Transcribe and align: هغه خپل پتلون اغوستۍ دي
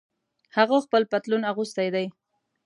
هغه 0.57 0.75
خپل 0.85 1.01
پتلون 1.11 1.41
اغوستۍ 1.51 1.87
دي 1.95 2.05